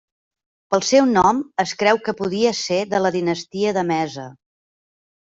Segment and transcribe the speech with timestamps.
[0.73, 4.25] Pel seu nom es creu que podia ser de la dinastia d'Emesa.